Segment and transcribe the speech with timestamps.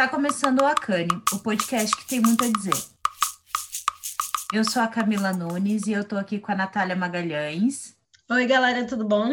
[0.00, 2.72] Está começando o Acane, o podcast que tem muito a dizer.
[4.50, 7.94] Eu sou a Camila Nunes e eu estou aqui com a Natália Magalhães.
[8.30, 9.30] Oi, galera, tudo bom?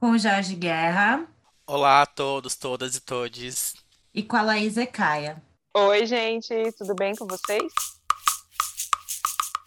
[0.00, 1.24] Com o Jorge Guerra.
[1.64, 3.74] Olá a todos, todas e todes.
[4.12, 5.40] E com a Laís Ecaia.
[5.72, 7.72] Oi, gente, tudo bem com vocês?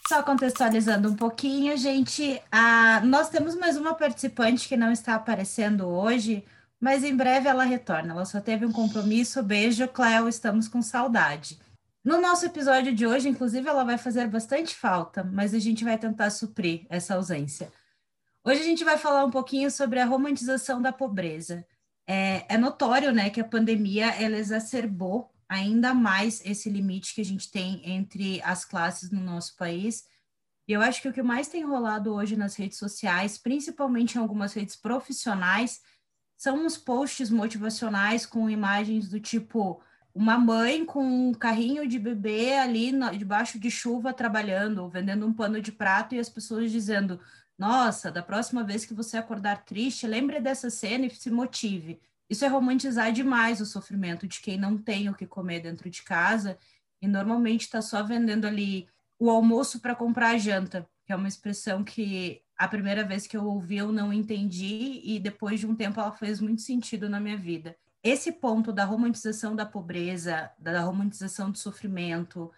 [0.06, 3.00] Só contextualizando um pouquinho, gente, a...
[3.06, 6.44] nós temos mais uma participante que não está aparecendo hoje,
[6.82, 8.14] mas em breve ela retorna.
[8.14, 9.44] Ela só teve um compromisso.
[9.44, 11.60] Beijo, Cléo, estamos com saudade.
[12.04, 15.96] No nosso episódio de hoje, inclusive, ela vai fazer bastante falta, mas a gente vai
[16.00, 17.72] tentar suprir essa ausência.
[18.44, 21.64] Hoje a gente vai falar um pouquinho sobre a romantização da pobreza.
[22.08, 27.26] É, é notório, né, que a pandemia ela exacerbou ainda mais esse limite que a
[27.26, 30.06] gente tem entre as classes no nosso país.
[30.68, 34.22] E eu acho que o que mais tem rolado hoje nas redes sociais, principalmente em
[34.22, 35.82] algumas redes profissionais,
[36.42, 39.80] são uns posts motivacionais com imagens do tipo
[40.12, 45.32] uma mãe com um carrinho de bebê ali no, debaixo de chuva trabalhando, vendendo um
[45.32, 47.20] pano de prato e as pessoas dizendo:
[47.56, 52.02] Nossa, da próxima vez que você acordar triste, lembre dessa cena e se motive.
[52.28, 56.02] Isso é romantizar demais o sofrimento de quem não tem o que comer dentro de
[56.02, 56.58] casa
[57.00, 58.88] e normalmente está só vendendo ali
[59.20, 63.36] o almoço para comprar a janta, que é uma expressão que a primeira vez que
[63.36, 67.20] eu ouvi eu não entendi e depois de um tempo ela fez muito sentido na
[67.20, 67.76] minha vida.
[68.04, 72.52] Esse ponto da romantização da pobreza, da romantização do sofrimento,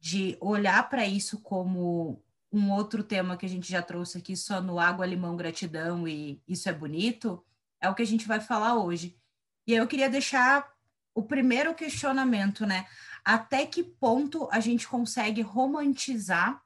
[0.00, 4.62] de olhar para isso como um outro tema que a gente já trouxe aqui só
[4.62, 7.44] no água, limão, gratidão e isso é bonito,
[7.82, 9.14] é o que a gente vai falar hoje.
[9.66, 10.72] E eu queria deixar
[11.14, 12.86] o primeiro questionamento, né?
[13.22, 16.62] Até que ponto a gente consegue romantizar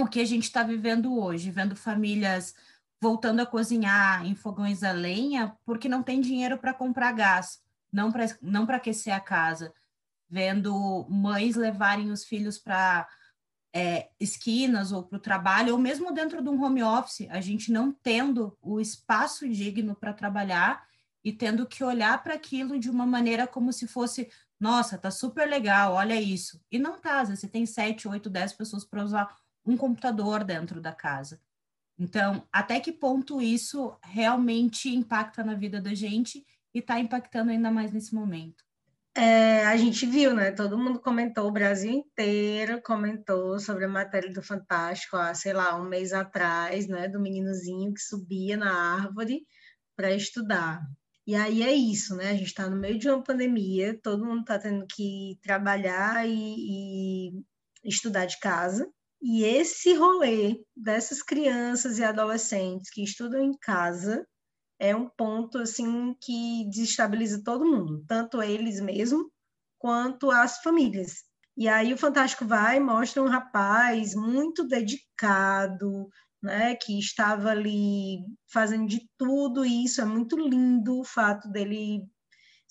[0.00, 2.54] o que a gente está vivendo hoje, vendo famílias
[3.00, 7.60] voltando a cozinhar em fogões a lenha porque não tem dinheiro para comprar gás,
[7.92, 9.74] não para não para aquecer a casa,
[10.30, 13.08] vendo mães levarem os filhos para
[13.74, 17.72] é, esquinas ou para o trabalho, ou mesmo dentro de um home office, a gente
[17.72, 20.86] não tendo o espaço digno para trabalhar
[21.24, 24.30] e tendo que olhar para aquilo de uma maneira como se fosse,
[24.60, 26.60] nossa, tá super legal, olha isso.
[26.70, 30.92] E não tá, você tem sete, oito, dez pessoas para usar um computador dentro da
[30.92, 31.40] casa.
[31.98, 37.70] Então, até que ponto isso realmente impacta na vida da gente e está impactando ainda
[37.70, 38.64] mais nesse momento?
[39.14, 40.52] É, a gente viu, né?
[40.52, 45.76] Todo mundo comentou, o Brasil inteiro comentou sobre a matéria do Fantástico, há, sei lá,
[45.76, 47.08] um mês atrás, né?
[47.08, 49.46] Do meninozinho que subia na árvore
[49.94, 50.80] para estudar.
[51.26, 52.30] E aí é isso, né?
[52.30, 57.28] A gente está no meio de uma pandemia, todo mundo está tendo que trabalhar e,
[57.30, 57.44] e
[57.84, 58.90] estudar de casa.
[59.22, 64.26] E esse rolê dessas crianças e adolescentes que estudam em casa
[64.80, 69.24] é um ponto assim que desestabiliza todo mundo, tanto eles mesmos
[69.78, 71.22] quanto as famílias.
[71.56, 76.08] E aí o Fantástico vai mostra um rapaz muito dedicado,
[76.42, 82.02] né, que estava ali fazendo de tudo isso, é muito lindo o fato dele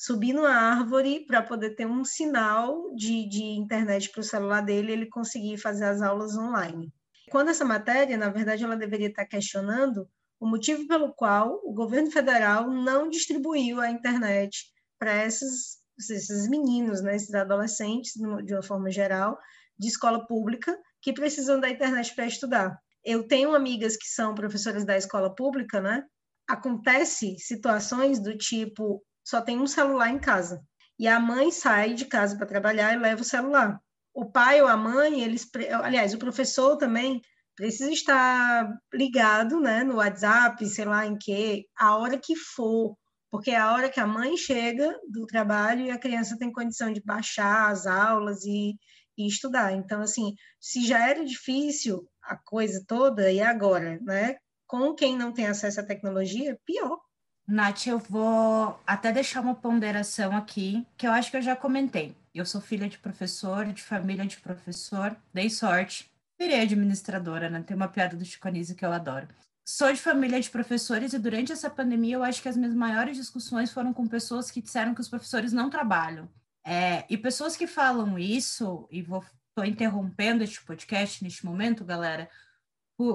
[0.01, 4.91] subir numa árvore para poder ter um sinal de, de internet para o celular dele,
[4.91, 6.91] ele conseguir fazer as aulas online.
[7.29, 10.09] Quando essa matéria, na verdade, ela deveria estar questionando
[10.39, 17.03] o motivo pelo qual o governo federal não distribuiu a internet para esses, esses meninos,
[17.03, 18.13] né, esses adolescentes,
[18.43, 19.37] de uma forma geral,
[19.77, 22.75] de escola pública, que precisam da internet para estudar.
[23.05, 26.03] Eu tenho amigas que são professoras da escola pública, né?
[26.47, 30.61] Acontece situações do tipo só tem um celular em casa.
[30.97, 33.79] E a mãe sai de casa para trabalhar e leva o celular.
[34.13, 35.49] O pai ou a mãe, eles,
[35.83, 37.21] aliás, o professor também
[37.55, 42.95] precisa estar ligado, né, no WhatsApp, sei lá em que, a hora que for,
[43.29, 46.91] porque é a hora que a mãe chega do trabalho e a criança tem condição
[46.91, 48.75] de baixar as aulas e,
[49.17, 49.73] e estudar.
[49.73, 54.35] Então, assim, se já era difícil a coisa toda, e agora, né?
[54.67, 56.99] Com quem não tem acesso à tecnologia, pior.
[57.47, 62.15] Nath, eu vou até deixar uma ponderação aqui, que eu acho que eu já comentei.
[62.33, 66.09] Eu sou filha de professor, de família de professor, dei sorte.
[66.39, 67.61] Virei administradora, né?
[67.61, 69.27] Tem uma piada do Chico Anísio que eu adoro.
[69.63, 73.15] Sou de família de professores e durante essa pandemia eu acho que as minhas maiores
[73.15, 76.27] discussões foram com pessoas que disseram que os professores não trabalham.
[76.65, 79.23] É, e pessoas que falam isso, e vou
[79.53, 82.29] tô interrompendo este podcast neste momento, galera,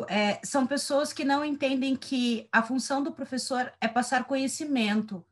[0.08, 5.24] é, são pessoas que não entendem que a função do professor é passar conhecimento.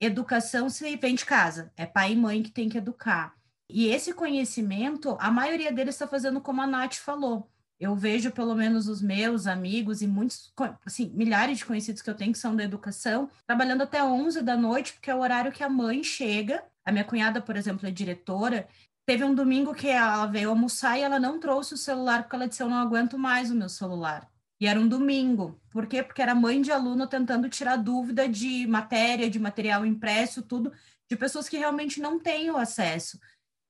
[0.00, 3.34] Educação se vem de casa, é pai e mãe que tem que educar.
[3.68, 7.48] E esse conhecimento, a maioria deles está fazendo como a Nath falou.
[7.80, 10.52] Eu vejo pelo menos os meus amigos e muitos,
[10.84, 14.56] assim, milhares de conhecidos que eu tenho que são da educação, trabalhando até 11 da
[14.56, 17.90] noite, porque é o horário que a mãe chega A minha cunhada, por exemplo, é
[17.90, 18.68] diretora.
[19.04, 22.48] Teve um domingo que ela veio almoçar e ela não trouxe o celular porque ela
[22.48, 24.28] disse: Eu não aguento mais o meu celular.
[24.60, 25.60] E era um domingo.
[25.70, 26.02] Por quê?
[26.04, 30.72] Porque era mãe de aluno tentando tirar dúvida de matéria, de material impresso, tudo,
[31.10, 33.18] de pessoas que realmente não têm o acesso.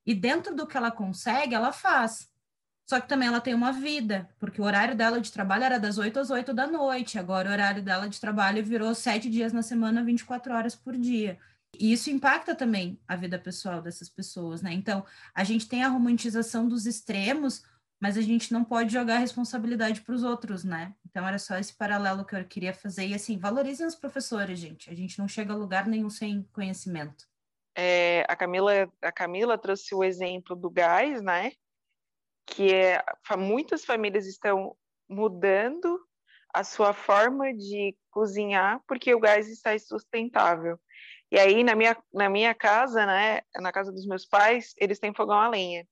[0.05, 2.31] E dentro do que ela consegue, ela faz.
[2.87, 5.97] Só que também ela tem uma vida, porque o horário dela de trabalho era das
[5.97, 9.63] 8 às 8 da noite, agora o horário dela de trabalho virou sete dias na
[9.63, 11.39] semana, 24 horas por dia.
[11.77, 14.71] E isso impacta também a vida pessoal dessas pessoas, né?
[14.73, 17.63] Então, a gente tem a romantização dos extremos,
[17.99, 20.93] mas a gente não pode jogar a responsabilidade para os outros, né?
[21.05, 23.07] Então era só esse paralelo que eu queria fazer.
[23.07, 24.89] E assim, valorizem os professores, gente.
[24.89, 27.25] A gente não chega a lugar nenhum sem conhecimento.
[27.75, 31.53] É, a, Camila, a Camila trouxe o exemplo do gás, né?
[32.45, 33.03] Que é,
[33.37, 34.75] muitas famílias estão
[35.07, 35.99] mudando
[36.53, 40.79] a sua forma de cozinhar porque o gás está insustentável.
[41.31, 45.13] E aí, na minha, na minha casa, né, na casa dos meus pais, eles têm
[45.13, 45.87] fogão a lenha.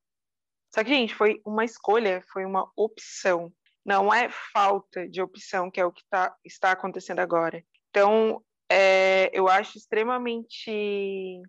[0.74, 3.52] Só que, gente, foi uma escolha, foi uma opção.
[3.84, 7.63] Não é falta de opção, que é o que tá, está acontecendo agora.
[7.90, 11.42] Então, é, eu acho extremamente.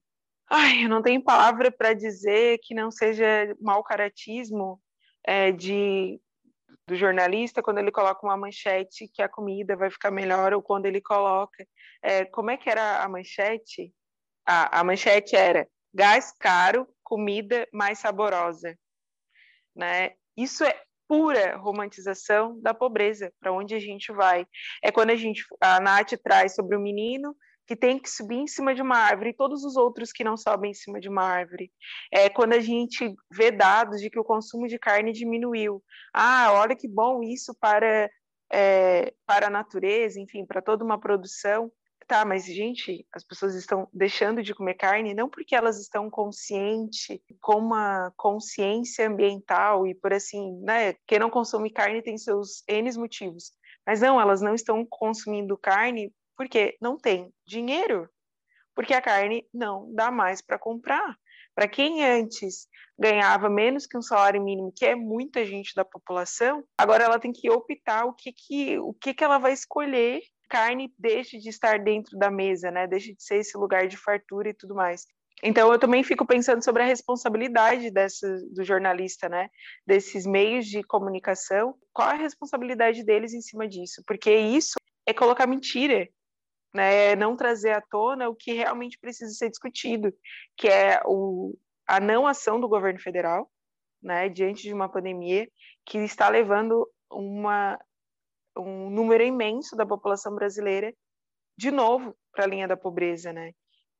[0.50, 4.81] Ai, eu não tenho palavra para dizer que não seja mau caratismo
[5.23, 6.19] é, de,
[6.87, 10.87] do jornalista quando ele coloca uma manchete que a comida vai ficar melhor, ou quando
[10.87, 11.67] ele coloca.
[12.02, 13.93] É, como é que era a manchete?
[14.46, 18.76] A, a manchete era gás caro, comida mais saborosa
[19.75, 20.12] né?
[20.37, 24.46] Isso é pura romantização da pobreza, para onde a gente vai.
[24.82, 27.35] É quando a gente a Nath traz sobre o menino
[27.67, 30.37] que tem que subir em cima de uma árvore e todos os outros que não
[30.37, 31.70] sobem em cima de uma árvore.
[32.12, 35.82] É quando a gente vê dados de que o consumo de carne diminuiu.
[36.12, 38.11] Ah, olha que bom isso para
[38.53, 41.73] é, para a natureza, enfim, para toda uma produção.
[42.06, 47.19] Tá, mas gente, as pessoas estão deixando de comer carne não porque elas estão conscientes,
[47.41, 50.94] com uma consciência ambiental e por assim, né?
[51.06, 53.53] Quem não consome carne tem seus N motivos.
[53.87, 58.08] Mas não, elas não estão consumindo carne porque não tem dinheiro.
[58.75, 61.17] Porque a carne não dá mais para comprar.
[61.55, 62.67] Para quem antes
[62.99, 67.32] ganhava menos que um salário mínimo, que é muita gente da população, agora ela tem
[67.32, 71.79] que optar o que, que, o que, que ela vai escolher carne deixe de estar
[71.79, 72.87] dentro da mesa, né?
[72.87, 75.06] Deixe de ser esse lugar de fartura e tudo mais.
[75.43, 79.49] Então eu também fico pensando sobre a responsabilidade dessa, do jornalista, né?
[79.87, 84.02] Desses meios de comunicação, qual a responsabilidade deles em cima disso?
[84.06, 84.75] Porque isso
[85.06, 86.06] é colocar mentira,
[86.73, 87.15] né?
[87.17, 90.13] Não trazer à tona o que realmente precisa ser discutido,
[90.57, 93.51] que é o, a não ação do governo federal,
[94.03, 94.29] né?
[94.29, 95.49] Diante de uma pandemia
[95.85, 97.79] que está levando uma
[98.57, 100.95] um número imenso da população brasileira
[101.57, 103.53] de novo para a linha da pobreza, né?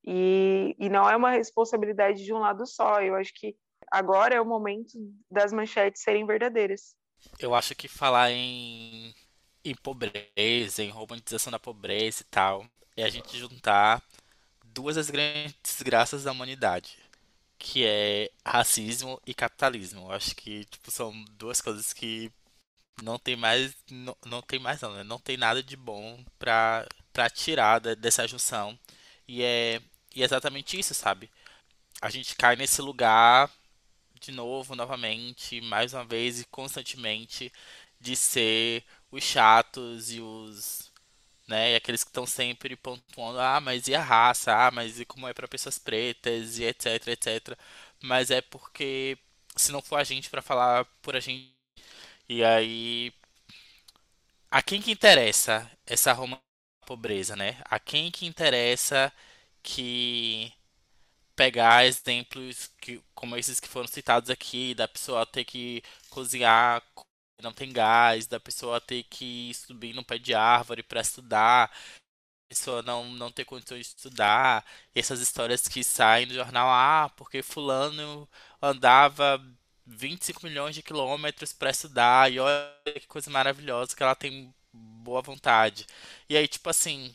[0.05, 3.01] E, e não é uma responsabilidade de um lado só.
[3.01, 3.57] Eu acho que
[3.91, 4.93] agora é o momento
[5.31, 6.95] das manchetes serem verdadeiras.
[7.39, 9.15] Eu acho que falar em,
[9.65, 12.67] em pobreza, em romantização da pobreza e tal,
[12.97, 14.03] é a gente juntar
[14.67, 16.99] duas das grandes desgraças da humanidade,
[17.59, 20.03] que é racismo e capitalismo.
[20.09, 22.33] Eu acho que tipo, são duas coisas que
[23.03, 25.03] não tem mais não, não tem mais não, né?
[25.05, 28.79] não tem nada de bom pra, pra tirar dessa junção
[29.29, 29.81] e é,
[30.15, 31.31] e é exatamente isso sabe
[32.01, 33.51] a gente cai nesse lugar
[34.21, 37.53] de novo novamente mais uma vez e constantemente
[38.01, 40.91] de ser os chatos e os
[41.49, 45.05] né, e aqueles que estão sempre pontuando, ah, mas e a raça, ah, mas e
[45.07, 47.59] como é para pessoas pretas e etc, etc.
[48.03, 49.19] Mas é porque
[49.57, 51.53] se não for a gente para falar por a gente
[52.29, 53.13] e aí,
[54.51, 56.41] a quem que interessa essa Roma
[56.87, 57.61] pobreza, né?
[57.65, 59.13] A quem que interessa
[59.63, 60.53] que
[61.37, 66.83] pegar exemplos que, como esses que foram citados aqui, da pessoa ter que cozinhar,
[67.41, 71.71] não tem gás, da pessoa ter que subir no pé de árvore para estudar,
[72.49, 77.43] pessoa não, não ter condições de estudar, essas histórias que saem do jornal, ah, porque
[77.43, 78.29] fulano
[78.61, 79.43] andava
[79.87, 85.23] 25 milhões de quilômetros para estudar e olha que coisa maravilhosa que ela tem boa
[85.23, 85.87] vontade.
[86.29, 87.15] E aí, tipo assim,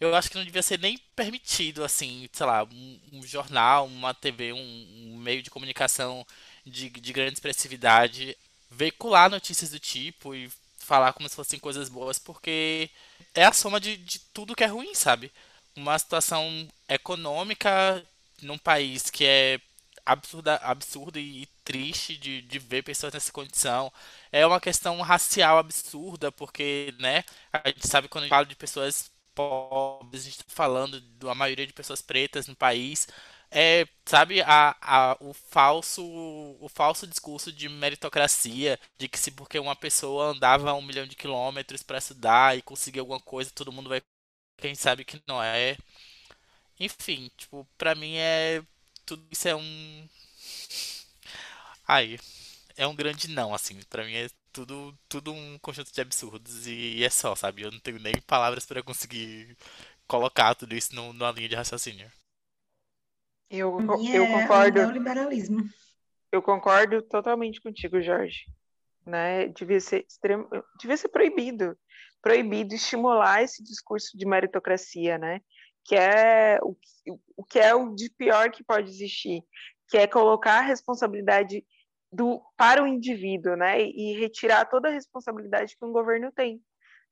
[0.00, 4.14] eu acho que não devia ser nem permitido, assim, sei lá, um, um jornal, uma
[4.14, 6.26] TV, um, um, meio de comunicação
[6.64, 8.36] de, de grande expressividade
[8.70, 12.90] veicular notícias do tipo e falar como se fossem coisas boas, porque
[13.34, 15.32] é a soma de, de tudo que é ruim, sabe?
[15.76, 18.04] Uma situação econômica
[18.42, 19.60] num país que é
[20.06, 23.92] absurda, absurdo e triste de, de ver pessoas nessa condição.
[24.32, 28.56] É uma questão racial absurda, porque, né, a gente sabe quando a gente fala de
[28.56, 33.06] pessoas pobres, a gente está falando da maioria de pessoas pretas no país,
[33.50, 36.02] é, sabe, a, a, o falso
[36.60, 41.16] o falso discurso de meritocracia, de que se porque uma pessoa andava um milhão de
[41.16, 44.02] quilômetros para estudar e conseguir alguma coisa, todo mundo vai.
[44.58, 45.76] Quem sabe que não é.
[46.80, 48.62] Enfim, tipo, pra mim é.
[49.04, 50.08] Tudo isso é um.
[51.86, 52.18] Ai,
[52.76, 53.80] é um grande não, assim.
[53.90, 57.62] Pra mim é tudo, tudo um conjunto de absurdos e, e é só, sabe?
[57.62, 59.56] Eu não tenho nem palavras para conseguir
[60.06, 62.10] colocar tudo isso no, numa linha de raciocínio.
[63.50, 64.80] Eu, eu é concordo.
[64.80, 65.64] o neoliberalismo.
[66.30, 68.44] Eu concordo totalmente contigo, Jorge.
[69.06, 69.48] Né?
[69.48, 70.46] Devia ser extremo,
[70.78, 71.76] devia ser proibido,
[72.20, 75.40] proibido estimular esse discurso de meritocracia, né?
[75.84, 76.76] Que é o,
[77.36, 79.42] o que é o de pior que pode existir,
[79.88, 81.64] que é colocar a responsabilidade
[82.12, 83.80] do para o indivíduo, né?
[83.80, 86.60] E retirar toda a responsabilidade que um governo tem,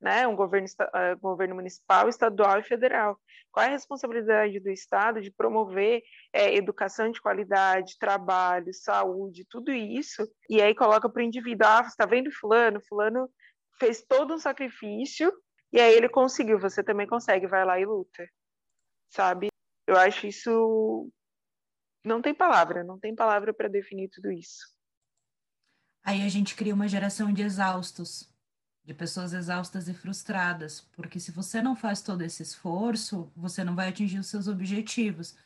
[0.01, 0.27] né?
[0.27, 3.19] Um governo, eh, governo municipal, estadual e federal.
[3.51, 9.73] Qual é a responsabilidade do Estado de promover é, educação de qualidade, trabalho, saúde, tudo
[9.73, 12.83] isso, e aí coloca para o indivíduo, ah, você está vendo fulano?
[12.87, 13.31] Fulano
[13.79, 15.33] fez todo um sacrifício,
[15.73, 18.29] e aí ele conseguiu, você também consegue, vai lá e luta,
[19.09, 19.49] sabe?
[19.87, 21.11] Eu acho isso...
[22.05, 24.77] Não tem palavra, não tem palavra para definir tudo isso.
[26.05, 28.31] Aí a gente cria uma geração de exaustos,
[28.87, 33.75] de pessoas exaustas e frustradas, porque se você não faz todo esse esforço, você não
[33.75, 35.37] vai atingir os seus objetivos.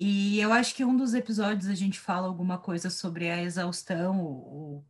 [0.00, 4.20] E eu acho que um dos episódios a gente fala alguma coisa sobre a exaustão,
[4.20, 4.80] o,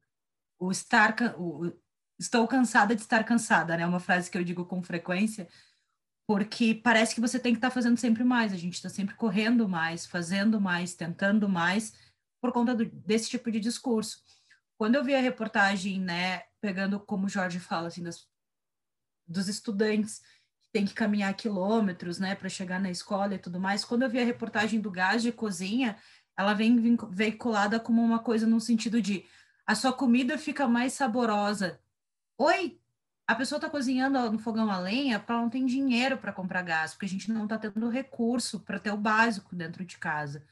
[0.59, 1.73] o, o estar, o,
[2.19, 3.87] estou cansada de estar cansada, né?
[3.87, 5.47] Uma frase que eu digo com frequência,
[6.27, 9.69] porque parece que você tem que estar fazendo sempre mais, a gente está sempre correndo
[9.69, 11.93] mais, fazendo mais, tentando mais,
[12.41, 14.23] por conta do- desse tipo de discurso.
[14.85, 18.29] Quando eu vi a reportagem, né, pegando como o Jorge fala, assim, das,
[19.27, 20.19] dos estudantes
[20.61, 24.11] que têm que caminhar quilômetros, né, para chegar na escola e tudo mais, quando eu
[24.11, 25.97] vi a reportagem do gás de cozinha,
[26.37, 29.25] ela vem veiculada como uma coisa no sentido de
[29.67, 31.81] a sua comida fica mais saborosa.
[32.37, 32.79] Oi,
[33.27, 36.61] a pessoa está cozinhando no fogão a lenha porque ela não tem dinheiro para comprar
[36.61, 40.45] gás, porque a gente não está tendo recurso para ter o básico dentro de casa,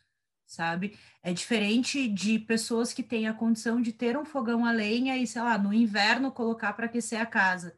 [0.52, 0.98] sabe?
[1.22, 5.26] É diferente de pessoas que têm a condição de ter um fogão a lenha e,
[5.26, 7.74] sei lá, no inverno colocar para aquecer a casa,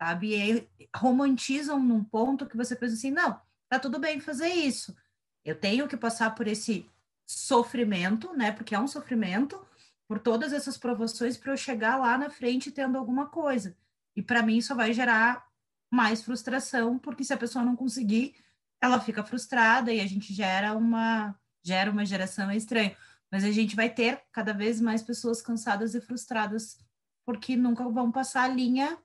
[0.00, 0.30] sabe?
[0.30, 4.96] E aí romantizam num ponto que você pensa assim, não, tá tudo bem fazer isso.
[5.44, 6.90] Eu tenho que passar por esse
[7.26, 8.50] sofrimento, né?
[8.52, 9.64] Porque é um sofrimento,
[10.08, 13.76] por todas essas provações para eu chegar lá na frente tendo alguma coisa.
[14.14, 15.46] E para mim isso vai gerar
[15.90, 18.34] mais frustração, porque se a pessoa não conseguir,
[18.80, 22.94] ela fica frustrada e a gente gera uma gera uma geração é estranho.
[23.30, 26.78] Mas a gente vai ter cada vez mais pessoas cansadas e frustradas
[27.24, 28.96] porque nunca vão passar a linha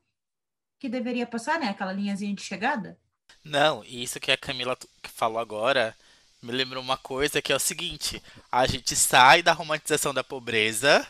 [0.79, 1.69] que deveria passar, né?
[1.69, 2.99] Aquela linhazinha de chegada.
[3.43, 5.95] Não, e isso que a Camila falou agora
[6.41, 11.05] me lembrou uma coisa que é o seguinte: a gente sai da romantização da pobreza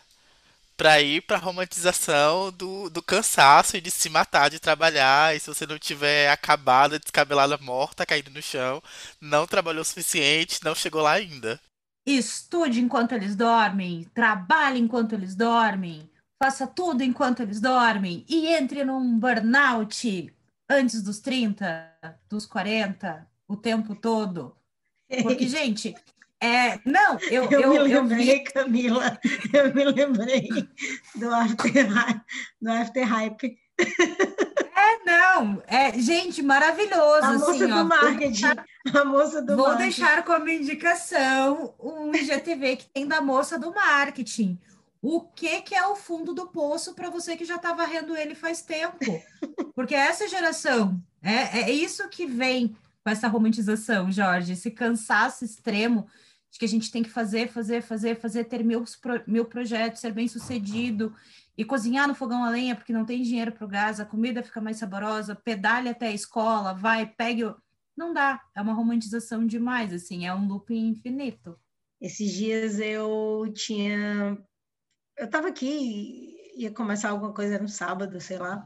[0.82, 5.36] pra ir pra romantização do, do cansaço e de se matar de trabalhar.
[5.36, 8.82] E se você não tiver acabada, descabelada, morta, caída no chão,
[9.22, 11.62] não trabalhou o suficiente, não chegou lá ainda.
[12.04, 16.10] Estude enquanto eles dormem, trabalhe enquanto eles dormem,
[16.42, 20.34] faça tudo enquanto eles dormem e entre num burnout
[20.68, 21.96] antes dos 30,
[22.28, 24.58] dos 40, o tempo todo.
[25.22, 25.94] Porque, gente,
[26.42, 26.80] é.
[26.86, 27.94] Não, eu, Eu, eu, me eu vi.
[27.94, 29.20] lembrei, Camila,
[29.54, 30.50] eu me lembrei
[31.16, 31.72] do After,
[32.62, 33.58] do after Hype.
[34.76, 37.26] É, não, é, gente, maravilhoso.
[37.26, 38.46] A moça assim, do ó, marketing.
[38.94, 39.84] A moça do Vou marketing.
[39.90, 44.58] deixar como indicação um IGTV que tem da moça do marketing.
[45.02, 48.36] O que que é o fundo do poço para você que já está varrendo ele
[48.36, 48.98] faz tempo?
[49.76, 56.08] Porque essa geração, é, é isso que vem com essa romantização, Jorge, esse cansaço extremo
[56.52, 60.02] de que a gente tem que fazer, fazer, fazer, fazer, ter mil, pro- mil projetos,
[60.02, 61.16] ser bem sucedido
[61.58, 64.44] e cozinhar no fogão a lenha porque não tem dinheiro para o gás, a comida
[64.44, 67.56] fica mais saborosa, pedale até a escola, vai, pegue o
[67.96, 71.60] não dá, é uma romantização demais, assim, é um looping infinito.
[72.00, 74.38] Esses dias eu tinha.
[75.18, 78.66] Eu estava aqui, ia começar alguma coisa, um sábado, sei lá.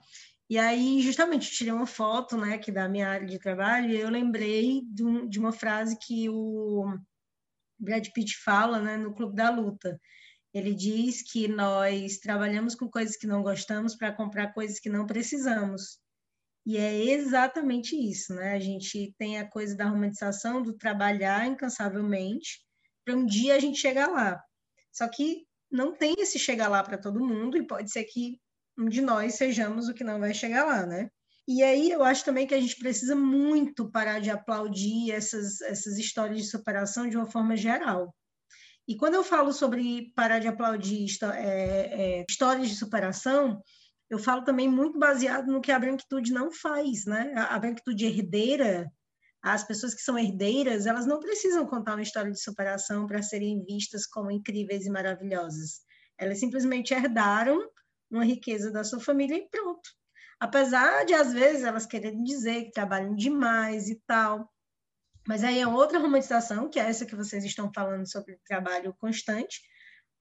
[0.50, 4.00] E aí, justamente, eu tirei uma foto, né, aqui da minha área de trabalho, e
[4.00, 6.86] eu lembrei de, um- de uma frase que o
[7.86, 10.00] Brad Pitt fala, né, no Clube da Luta.
[10.54, 15.06] Ele diz que nós trabalhamos com coisas que não gostamos para comprar coisas que não
[15.06, 16.00] precisamos.
[16.65, 18.54] E é exatamente isso, né?
[18.54, 22.60] A gente tem a coisa da romantização do trabalhar incansavelmente
[23.06, 24.42] para um dia a gente chegar lá.
[24.92, 28.39] Só que não tem esse chegar lá para todo mundo e pode ser que
[28.77, 31.10] um de nós sejamos o que não vai chegar lá, né?
[31.47, 35.97] E aí eu acho também que a gente precisa muito parar de aplaudir essas, essas
[35.97, 38.13] histórias de superação de uma forma geral.
[38.87, 43.61] E quando eu falo sobre parar de aplaudir é, é, histórias de superação,
[44.09, 47.33] eu falo também muito baseado no que a branquitude não faz, né?
[47.35, 48.91] A, a branquitude herdeira,
[49.41, 53.63] as pessoas que são herdeiras, elas não precisam contar uma história de superação para serem
[53.63, 55.81] vistas como incríveis e maravilhosas.
[56.17, 57.59] Elas simplesmente herdaram
[58.09, 59.89] uma riqueza da sua família e pronto.
[60.39, 64.51] Apesar de, às vezes, elas quererem dizer que trabalham demais e tal.
[65.27, 69.62] Mas aí é outra romantização, que é essa que vocês estão falando sobre trabalho constante.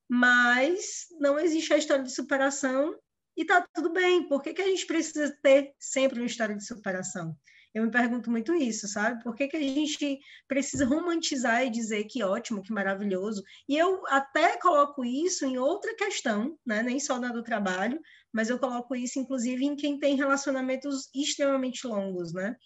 [0.08, 2.98] Mas não existe a história de superação
[3.36, 4.28] e tá tudo bem.
[4.28, 7.36] Por que, que a gente precisa ter sempre uma história de superação?
[7.74, 9.20] Eu me pergunto muito isso, sabe?
[9.24, 13.42] Por que, que a gente precisa romantizar e dizer que ótimo, que maravilhoso?
[13.68, 16.84] E eu até coloco isso em outra questão, né?
[16.84, 18.00] nem só na do trabalho,
[18.32, 22.56] mas eu coloco isso, inclusive, em quem tem relacionamentos extremamente longos, né?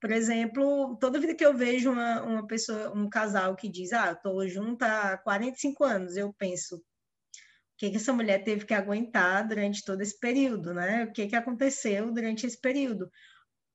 [0.00, 4.14] Por exemplo, toda vida que eu vejo uma, uma pessoa, um casal que diz, ah,
[4.14, 6.80] tô junto há 45 anos, eu penso, o
[7.78, 11.04] que, que essa mulher teve que aguentar durante todo esse período, né?
[11.04, 13.10] O que, que aconteceu durante esse período?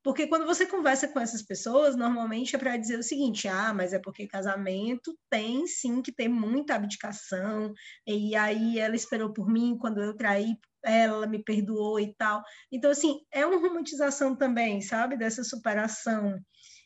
[0.04, 3.94] Porque quando você conversa com essas pessoas, normalmente é para dizer o seguinte: ah, mas
[3.94, 7.74] é porque casamento tem sim que ter muita abdicação,
[8.06, 12.44] e aí ela esperou por mim quando eu traí, ela me perdoou e tal.
[12.72, 16.38] Então, assim, é uma romantização também, sabe, dessa superação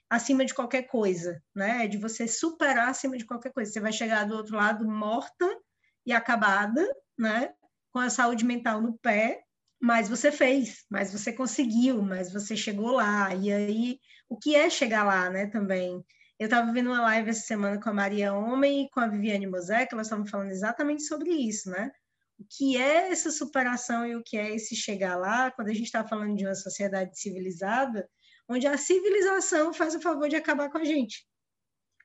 [0.10, 1.88] acima de qualquer coisa, né?
[1.88, 3.72] De você superar acima de qualquer coisa.
[3.72, 5.46] Você vai chegar do outro lado morta
[6.06, 6.86] e acabada,
[7.18, 7.52] né?
[7.92, 9.42] Com a saúde mental no pé,
[9.80, 13.34] mas você fez, mas você conseguiu, mas você chegou lá.
[13.36, 16.04] E aí, o que é chegar lá, né, também?
[16.40, 19.48] Eu estava vendo uma live essa semana com a Maria Homem e com a Viviane
[19.48, 21.92] Mosé, que elas estavam falando exatamente sobre isso, né?
[22.40, 25.86] O que é essa superação e o que é esse chegar lá, quando a gente
[25.86, 28.08] está falando de uma sociedade civilizada,
[28.48, 31.26] onde a civilização faz o favor de acabar com a gente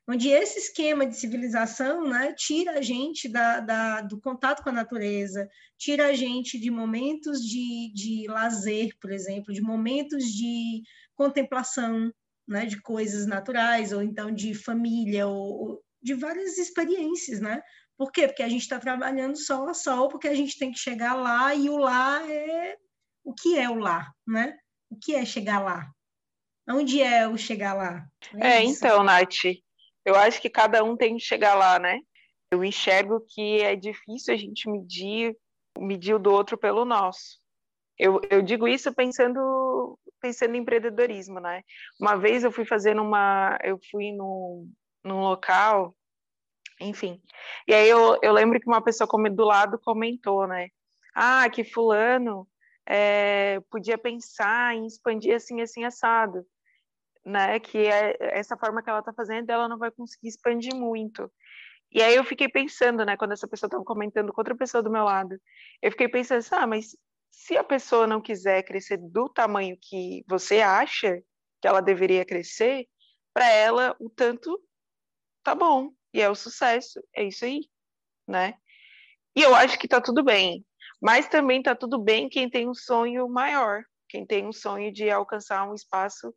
[0.07, 4.73] onde esse esquema de civilização né, tira a gente da, da, do contato com a
[4.73, 10.81] natureza, tira a gente de momentos de, de lazer, por exemplo, de momentos de
[11.15, 12.11] contemplação
[12.47, 17.61] né, de coisas naturais, ou então de família, ou, ou de várias experiências, né?
[17.97, 18.27] Por quê?
[18.27, 21.55] Porque a gente está trabalhando sol a sol, porque a gente tem que chegar lá,
[21.55, 22.75] e o lá é...
[23.23, 24.57] O que é o lá, né?
[24.89, 25.89] O que é chegar lá?
[26.67, 28.05] Onde é o chegar lá?
[28.35, 29.45] É, é então, Nath,
[30.05, 31.99] eu acho que cada um tem que chegar lá, né?
[32.51, 35.35] Eu enxergo que é difícil a gente medir,
[35.77, 37.39] medir o do outro pelo nosso.
[37.97, 41.63] Eu, eu digo isso pensando pensando em empreendedorismo, né?
[41.99, 44.65] Uma vez eu fui fazendo uma, eu fui no,
[45.03, 45.93] num local,
[46.79, 47.21] enfim,
[47.67, 50.69] e aí eu, eu lembro que uma pessoa do lado comentou, né?
[51.13, 52.47] Ah, que fulano
[52.87, 56.45] é, podia pensar em expandir assim, assim, assado
[57.25, 57.59] né?
[57.59, 61.31] Que é essa forma que ela está fazendo, ela não vai conseguir expandir muito.
[61.91, 64.89] E aí eu fiquei pensando, né, quando essa pessoa estava comentando com outra pessoa do
[64.89, 65.39] meu lado,
[65.79, 66.97] eu fiquei pensando assim, ah, mas
[67.29, 71.21] se a pessoa não quiser crescer do tamanho que você acha
[71.61, 72.87] que ela deveria crescer,
[73.33, 74.59] para ela o tanto
[75.43, 77.61] tá bom, e é o sucesso, é isso aí,
[78.27, 78.55] né?
[79.35, 80.65] E eu acho que tá tudo bem,
[81.01, 85.09] mas também tá tudo bem quem tem um sonho maior, quem tem um sonho de
[85.09, 86.33] alcançar um espaço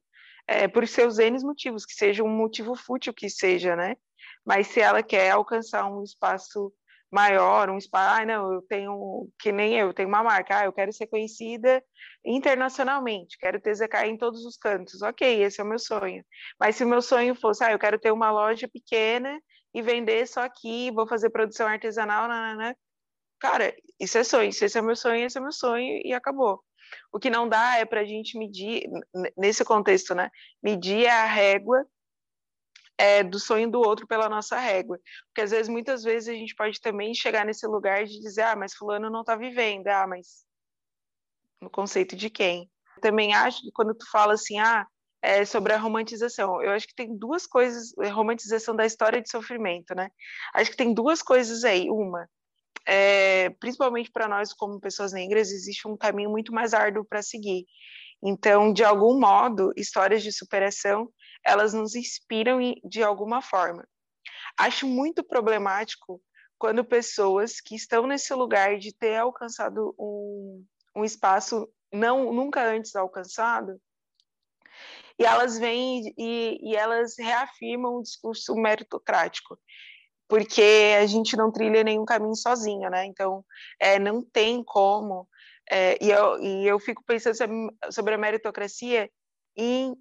[0.46, 3.96] é, por seus N motivos, que seja um motivo fútil que seja, né?
[4.44, 6.72] Mas se ela quer alcançar um espaço
[7.10, 10.72] maior, um espaço, ah, não, eu tenho, que nem eu, tenho uma marca, ah, eu
[10.72, 11.82] quero ser conhecida
[12.24, 16.24] internacionalmente, quero ter ZK em todos os cantos, ok, esse é o meu sonho.
[16.58, 19.40] Mas se o meu sonho fosse, ah, eu quero ter uma loja pequena
[19.72, 22.76] e vender só aqui, vou fazer produção artesanal, nanana,
[23.38, 26.00] cara, isso é sonho, se esse é o meu sonho, esse é o meu sonho
[26.04, 26.65] e acabou.
[27.12, 28.88] O que não dá é para a gente medir,
[29.36, 30.30] nesse contexto, né?
[30.62, 31.86] Medir a régua
[32.98, 34.98] é, do sonho do outro pela nossa régua.
[35.26, 38.56] Porque às vezes, muitas vezes, a gente pode também chegar nesse lugar de dizer, ah,
[38.56, 40.44] mas fulano não está vivendo, ah, mas
[41.60, 42.70] no conceito de quem?
[43.00, 44.86] Também acho que quando tu fala assim, ah,
[45.22, 49.94] é sobre a romantização, eu acho que tem duas coisas, romantização da história de sofrimento,
[49.94, 50.10] né?
[50.54, 51.90] Acho que tem duas coisas aí.
[51.90, 52.28] Uma,
[52.86, 57.66] é, principalmente para nós como pessoas negras, existe um caminho muito mais árduo para seguir.
[58.22, 61.10] Então, de algum modo, histórias de superação,
[61.44, 63.86] elas nos inspiram de alguma forma.
[64.58, 66.20] Acho muito problemático
[66.58, 70.64] quando pessoas que estão nesse lugar de ter alcançado um,
[70.96, 73.80] um espaço não nunca antes alcançado,
[75.18, 79.58] e elas vêm e, e elas reafirmam o discurso meritocrático
[80.28, 83.04] porque a gente não trilha nenhum caminho sozinho, né?
[83.06, 83.44] Então,
[83.80, 85.28] é, não tem como
[85.70, 87.36] É, e, eu, e eu fico pensando
[87.90, 89.10] sobre a meritocracia
[89.56, 89.94] em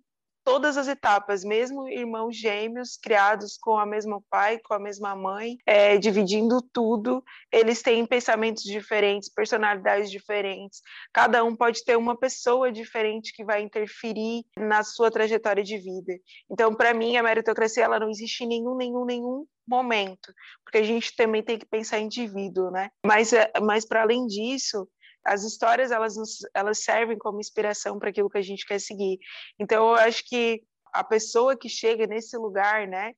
[0.45, 5.58] todas as etapas, mesmo irmãos gêmeos criados com a mesma pai, com a mesma mãe,
[5.65, 10.81] é, dividindo tudo, eles têm pensamentos diferentes, personalidades diferentes.
[11.12, 16.13] Cada um pode ter uma pessoa diferente que vai interferir na sua trajetória de vida.
[16.49, 20.31] Então, para mim, a meritocracia ela não existe em nenhum, nenhum, nenhum momento,
[20.63, 22.91] porque a gente também tem que pensar indivíduo, né?
[23.03, 24.88] Mas, é, mas para além disso,
[25.26, 26.16] as histórias elas,
[26.54, 29.18] elas servem como inspiração para aquilo que a gente quer seguir.
[29.60, 30.62] Então, eu acho que
[30.94, 33.14] a pessoa que chega nesse lugar, né,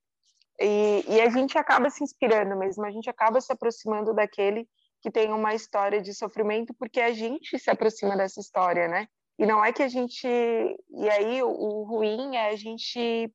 [0.60, 4.66] e, e, a gente acaba se inspirando mesmo, a gente acaba se aproximando daquele
[5.00, 9.06] que tem uma história de sofrimento, porque a gente se aproxima dessa história, né?
[9.38, 10.26] E não é que a gente.
[10.26, 13.32] E aí, o, o ruim é a gente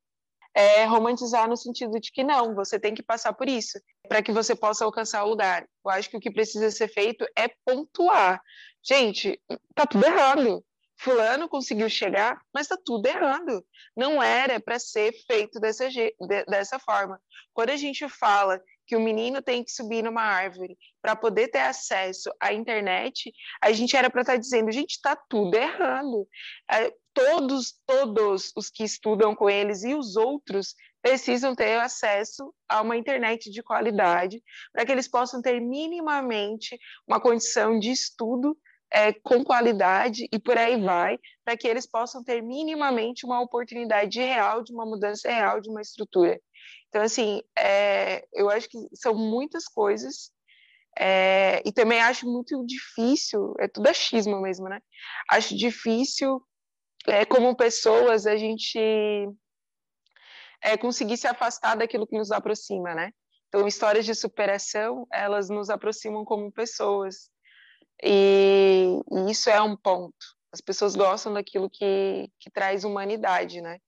[0.55, 4.31] é, romantizar no sentido de que não, você tem que passar por isso para que
[4.31, 5.67] você possa alcançar o lugar.
[5.83, 8.41] Eu acho que o que precisa ser feito é pontuar.
[8.83, 9.41] Gente,
[9.73, 10.63] tá tudo errado.
[10.95, 13.65] Fulano conseguiu chegar, mas tá tudo errado.
[13.95, 15.85] Não era para ser feito dessa,
[16.47, 17.19] dessa forma.
[17.53, 21.59] Quando a gente fala que o menino tem que subir numa árvore para poder ter
[21.59, 26.27] acesso à internet, a gente era para estar tá dizendo, gente, está tudo errado.
[26.71, 32.81] É, todos, todos os que estudam com eles e os outros precisam ter acesso a
[32.81, 34.41] uma internet de qualidade
[34.71, 38.57] para que eles possam ter minimamente uma condição de estudo
[38.93, 44.19] é, com qualidade e por aí vai, para que eles possam ter minimamente uma oportunidade
[44.19, 46.39] real de uma mudança real de uma estrutura.
[46.89, 50.31] Então, assim, é, eu acho que são muitas coisas
[50.97, 54.79] é, e também acho muito difícil, é tudo achismo mesmo, né?
[55.29, 56.41] Acho difícil,
[57.07, 58.79] é, como pessoas, a gente
[60.61, 63.11] é, conseguir se afastar daquilo que nos aproxima, né?
[63.47, 67.29] Então, histórias de superação, elas nos aproximam como pessoas.
[68.01, 70.15] E, e isso é um ponto.
[70.51, 73.79] As pessoas gostam daquilo que, que traz humanidade, né?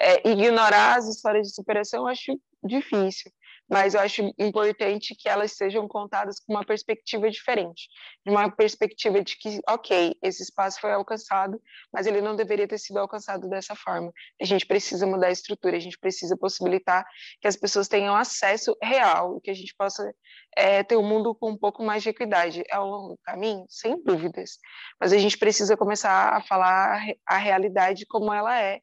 [0.00, 3.30] É, ignorar as histórias de superação eu acho difícil,
[3.68, 7.88] mas eu acho importante que elas sejam contadas com uma perspectiva diferente,
[8.24, 11.60] de uma perspectiva de que, ok, esse espaço foi alcançado,
[11.92, 14.10] mas ele não deveria ter sido alcançado dessa forma.
[14.40, 17.04] A gente precisa mudar a estrutura, a gente precisa possibilitar
[17.40, 20.10] que as pessoas tenham acesso real, que a gente possa
[20.56, 22.64] é, ter um mundo com um pouco mais de equidade.
[22.70, 24.58] É um longo caminho, sem dúvidas,
[24.98, 28.80] mas a gente precisa começar a falar a realidade como ela é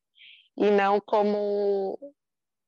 [0.58, 1.98] e não como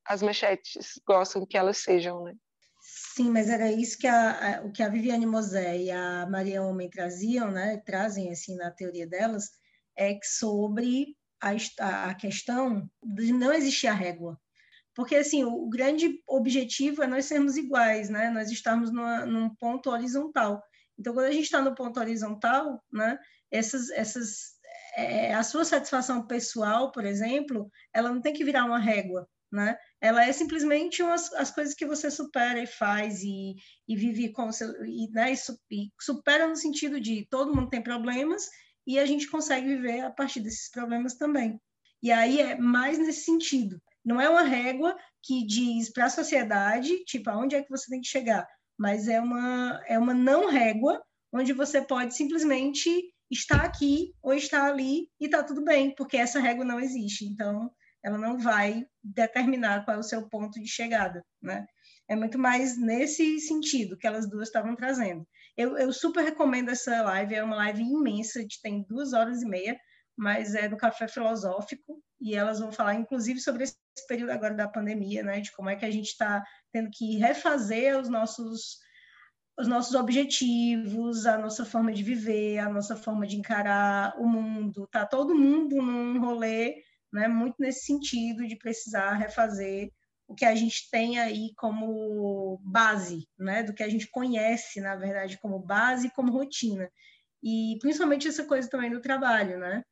[0.06, 2.34] as manchetes gostam que elas sejam, né?
[2.80, 6.63] Sim, mas era isso que a, a, o que a Viviane Mosé e a Maria
[6.63, 7.78] Homem traziam, né?
[7.86, 9.50] Trazem assim na teoria delas,
[9.97, 14.39] é que sobre a, a questão de não existir a régua.
[14.95, 18.30] Porque assim, o, o grande objetivo é nós sermos iguais, né?
[18.30, 20.63] Nós estarmos numa, num ponto horizontal.
[20.97, 23.19] Então, quando a gente está no ponto horizontal, né?
[23.52, 24.57] Essas, essas
[24.97, 29.77] é, a sua satisfação pessoal, por exemplo, ela não tem que virar uma régua, né?
[30.01, 33.55] Ela é simplesmente umas, as coisas que você supera e faz e,
[33.88, 38.49] e vive com seu, e, né, e supera no sentido de todo mundo tem problemas
[38.88, 41.62] e a gente consegue viver a partir desses problemas também.
[42.01, 43.79] E aí é mais nesse sentido.
[44.03, 48.01] Não é uma régua que diz para a sociedade, tipo, aonde é que você tem
[48.01, 50.99] que chegar, mas é uma, é uma não régua
[51.31, 52.89] onde você pode simplesmente
[53.30, 57.26] está aqui ou está ali e está tudo bem, porque essa régua não existe.
[57.26, 57.72] Então,
[58.04, 61.66] ela não vai determinar qual é o seu ponto de chegada, né?
[62.10, 65.28] É muito mais nesse sentido que elas duas estavam trazendo.
[65.58, 69.78] Eu, eu super recomendo essa live, é uma live imensa, tem duas horas e meia,
[70.16, 73.76] mas é do Café Filosófico, e elas vão falar, inclusive, sobre esse
[74.08, 75.42] período agora da pandemia, né?
[75.42, 78.78] De como é que a gente está tendo que refazer os nossos
[79.58, 84.88] os nossos objetivos, a nossa forma de viver, a nossa forma de encarar o mundo.
[84.91, 89.91] Tá todo mundo num rolê, né, muito nesse sentido de precisar refazer
[90.28, 94.96] o que a gente tem aí como base, né, do que a gente conhece, na
[94.96, 96.91] verdade, como base e como rotina.
[97.41, 99.84] E principalmente essa coisa também do trabalho, né?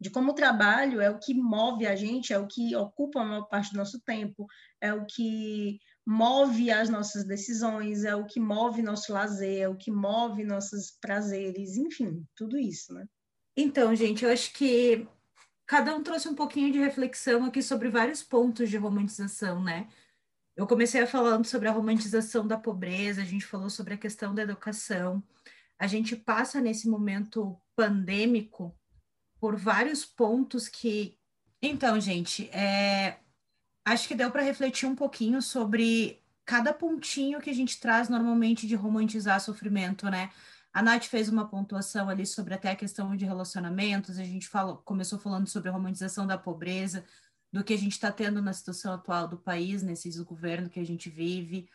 [0.00, 3.24] De como o trabalho é o que move a gente, é o que ocupa a
[3.24, 4.46] maior parte do nosso tempo,
[4.80, 9.76] é o que move as nossas decisões, é o que move nosso lazer, é o
[9.76, 13.06] que move nossos prazeres, enfim, tudo isso, né?
[13.54, 15.06] Então, gente, eu acho que
[15.66, 19.86] cada um trouxe um pouquinho de reflexão aqui sobre vários pontos de romantização, né?
[20.56, 24.40] Eu comecei falando sobre a romantização da pobreza, a gente falou sobre a questão da
[24.40, 25.22] educação.
[25.78, 28.74] A gente passa nesse momento pandêmico
[29.38, 31.18] por vários pontos que.
[31.60, 33.18] Então, gente, é,
[33.92, 38.66] acho que deu para refletir um pouquinho sobre cada pontinho que a gente traz normalmente
[38.66, 40.30] de romantizar sofrimento, né?
[40.72, 44.76] A Nath fez uma pontuação ali sobre até a questão de relacionamentos, a gente fala,
[44.78, 47.04] começou falando sobre a romantização da pobreza,
[47.52, 50.84] do que a gente está tendo na situação atual do país, nesse desgoverno que a
[50.84, 51.68] gente vive.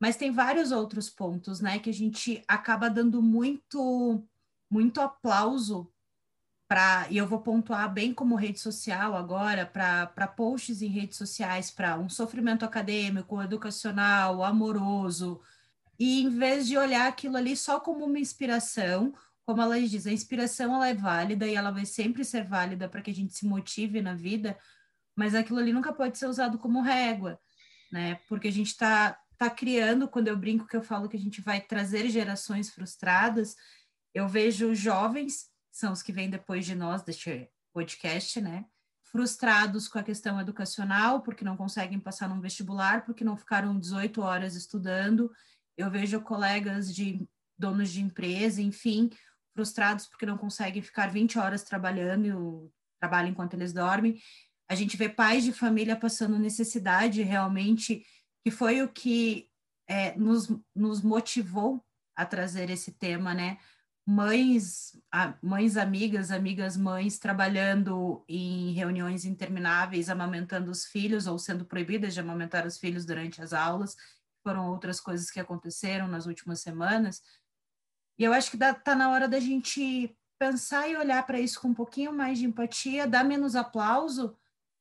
[0.00, 4.24] Mas tem vários outros pontos, né, que a gente acaba dando muito,
[4.70, 5.92] muito aplauso
[6.68, 11.70] para, e eu vou pontuar bem como rede social agora, para posts em redes sociais,
[11.70, 15.40] para um sofrimento acadêmico, educacional, amoroso,
[15.98, 19.14] e em vez de olhar aquilo ali só como uma inspiração,
[19.46, 23.00] como ela diz, a inspiração ela é válida e ela vai sempre ser válida para
[23.00, 24.56] que a gente se motive na vida,
[25.16, 27.40] mas aquilo ali nunca pode ser usado como régua,
[27.90, 28.20] né?
[28.28, 31.40] Porque a gente está tá criando, quando eu brinco que eu falo que a gente
[31.40, 33.56] vai trazer gerações frustradas,
[34.12, 38.64] eu vejo jovens, são os que vêm depois de nós, deste podcast, né?
[39.04, 44.20] Frustrados com a questão educacional, porque não conseguem passar num vestibular, porque não ficaram 18
[44.20, 45.30] horas estudando.
[45.76, 47.26] Eu vejo colegas de
[47.58, 49.10] donos de empresa, enfim,
[49.54, 54.20] frustrados porque não conseguem ficar 20 horas trabalhando e o trabalho enquanto eles dormem.
[54.68, 58.04] A gente vê pais de família passando necessidade realmente,
[58.44, 59.48] que foi o que
[59.88, 63.58] é, nos, nos motivou a trazer esse tema, né?
[64.10, 64.98] Mães,
[65.42, 72.20] mães amigas, amigas mães trabalhando em reuniões intermináveis, amamentando os filhos ou sendo proibidas de
[72.20, 73.94] amamentar os filhos durante as aulas.
[74.42, 77.22] Foram outras coisas que aconteceram nas últimas semanas.
[78.18, 81.68] E eu acho que está na hora da gente pensar e olhar para isso com
[81.68, 84.34] um pouquinho mais de empatia, dar menos aplauso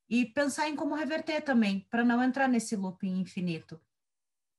[0.10, 3.78] e pensar em como reverter também, para não entrar nesse looping infinito.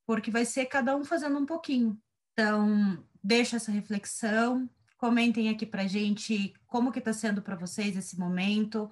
[0.07, 1.98] Porque vai ser cada um fazendo um pouquinho.
[2.35, 8.18] Então, deixa essa reflexão, comentem aqui para gente como que está sendo para vocês esse
[8.18, 8.90] momento,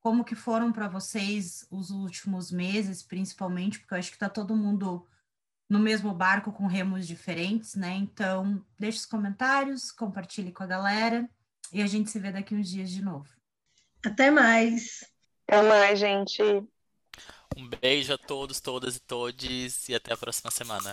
[0.00, 4.56] como que foram para vocês os últimos meses, principalmente, porque eu acho que está todo
[4.56, 5.06] mundo
[5.68, 7.94] no mesmo barco com remos diferentes, né?
[7.94, 11.28] Então, deixe os comentários, compartilhe com a galera
[11.72, 13.28] e a gente se vê daqui uns dias de novo.
[14.04, 15.04] Até mais!
[15.48, 16.42] Até mais, gente.
[17.56, 20.92] Um beijo a todos, todas e todes e até a próxima semana.